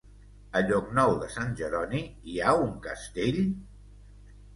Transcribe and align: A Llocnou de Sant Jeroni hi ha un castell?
A 0.59 0.59
Llocnou 0.69 1.11
de 1.23 1.27
Sant 1.33 1.53
Jeroni 1.59 2.01
hi 2.31 2.39
ha 2.47 2.55
un 2.63 2.73
castell? 2.87 3.39